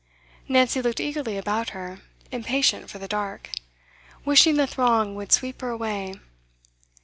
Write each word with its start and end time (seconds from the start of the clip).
Nancy 0.47 0.81
looked 0.81 0.99
eagerly 0.99 1.37
about 1.37 1.69
her, 1.77 1.99
impatient 2.31 2.89
for 2.89 2.97
the 2.97 3.07
dark, 3.07 3.51
wishing 4.25 4.57
the 4.57 4.65
throng 4.65 5.13
would 5.13 5.31
sweep 5.31 5.61
her 5.61 5.69
away. 5.69 6.15